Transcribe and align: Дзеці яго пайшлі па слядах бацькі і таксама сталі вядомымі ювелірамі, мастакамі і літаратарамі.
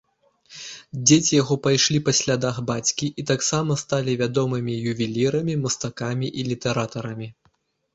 Дзеці 1.09 1.29
яго 1.41 1.57
пайшлі 1.65 1.99
па 2.07 2.15
слядах 2.21 2.55
бацькі 2.71 3.11
і 3.19 3.29
таксама 3.35 3.79
сталі 3.85 4.19
вядомымі 4.25 4.81
ювелірамі, 4.91 5.63
мастакамі 5.69 6.27
і 6.39 6.53
літаратарамі. 6.53 7.35